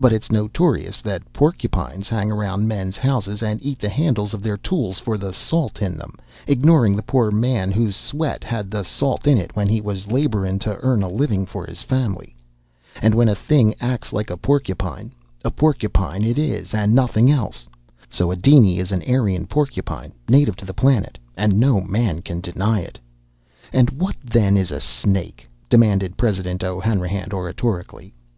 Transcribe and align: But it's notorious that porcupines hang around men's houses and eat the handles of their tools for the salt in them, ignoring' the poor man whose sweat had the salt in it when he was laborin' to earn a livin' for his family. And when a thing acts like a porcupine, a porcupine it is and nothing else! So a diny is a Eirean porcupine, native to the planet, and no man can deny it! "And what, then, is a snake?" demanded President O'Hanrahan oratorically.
But 0.00 0.14
it's 0.14 0.32
notorious 0.32 1.02
that 1.02 1.30
porcupines 1.34 2.08
hang 2.08 2.32
around 2.32 2.66
men's 2.66 2.96
houses 2.96 3.42
and 3.42 3.62
eat 3.62 3.78
the 3.78 3.90
handles 3.90 4.32
of 4.32 4.42
their 4.42 4.56
tools 4.56 4.98
for 4.98 5.18
the 5.18 5.34
salt 5.34 5.82
in 5.82 5.98
them, 5.98 6.14
ignoring' 6.46 6.96
the 6.96 7.02
poor 7.02 7.30
man 7.30 7.70
whose 7.70 7.94
sweat 7.94 8.42
had 8.42 8.70
the 8.70 8.84
salt 8.84 9.26
in 9.26 9.36
it 9.36 9.54
when 9.54 9.68
he 9.68 9.82
was 9.82 10.10
laborin' 10.10 10.58
to 10.60 10.78
earn 10.78 11.02
a 11.02 11.10
livin' 11.10 11.44
for 11.44 11.66
his 11.66 11.82
family. 11.82 12.34
And 13.02 13.14
when 13.14 13.28
a 13.28 13.34
thing 13.34 13.74
acts 13.82 14.14
like 14.14 14.30
a 14.30 14.38
porcupine, 14.38 15.12
a 15.44 15.50
porcupine 15.50 16.24
it 16.24 16.38
is 16.38 16.72
and 16.72 16.94
nothing 16.94 17.30
else! 17.30 17.68
So 18.08 18.30
a 18.30 18.36
diny 18.36 18.78
is 18.78 18.92
a 18.92 19.02
Eirean 19.06 19.46
porcupine, 19.46 20.12
native 20.26 20.56
to 20.56 20.64
the 20.64 20.72
planet, 20.72 21.18
and 21.36 21.60
no 21.60 21.82
man 21.82 22.22
can 22.22 22.40
deny 22.40 22.80
it! 22.80 22.98
"And 23.74 23.90
what, 23.90 24.16
then, 24.24 24.56
is 24.56 24.70
a 24.70 24.80
snake?" 24.80 25.50
demanded 25.68 26.16
President 26.16 26.64
O'Hanrahan 26.64 27.32
oratorically. 27.34 28.14